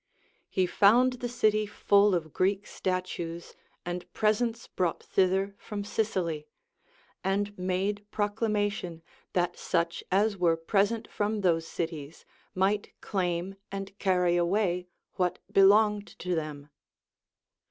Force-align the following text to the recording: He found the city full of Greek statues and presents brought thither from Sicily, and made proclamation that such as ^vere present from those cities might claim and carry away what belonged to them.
He 0.49 0.65
found 0.65 1.13
the 1.21 1.29
city 1.29 1.67
full 1.67 2.15
of 2.15 2.33
Greek 2.33 2.65
statues 2.65 3.53
and 3.85 4.11
presents 4.15 4.65
brought 4.67 5.03
thither 5.03 5.53
from 5.59 5.83
Sicily, 5.83 6.47
and 7.23 7.55
made 7.55 8.03
proclamation 8.09 9.03
that 9.33 9.59
such 9.59 10.03
as 10.11 10.37
^vere 10.37 10.57
present 10.65 11.07
from 11.11 11.41
those 11.41 11.67
cities 11.67 12.25
might 12.55 12.99
claim 13.01 13.57
and 13.71 13.95
carry 13.99 14.37
away 14.37 14.87
what 15.17 15.37
belonged 15.53 16.07
to 16.17 16.33
them. 16.33 16.69